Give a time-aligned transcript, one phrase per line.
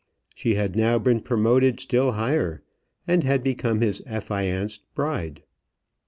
[0.33, 2.63] She had now been promoted still higher,
[3.07, 5.43] and had become his affianced bride.